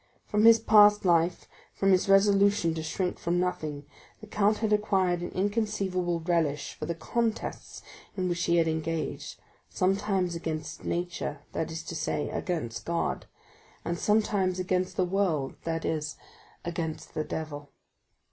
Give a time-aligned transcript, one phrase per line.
[0.25, 3.85] From his past life, from his resolution to shrink from nothing,
[4.19, 7.83] the count had acquired an inconceivable relish for the contests
[8.17, 13.27] in which he had engaged, sometimes against nature, that is to say, against God,
[13.85, 16.17] and sometimes against the world, that is,
[16.65, 17.69] against the devil.